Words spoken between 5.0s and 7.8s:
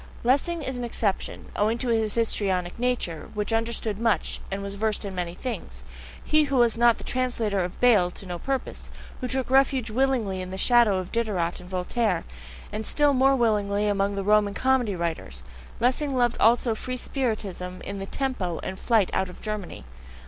in many things; he who was not the translator of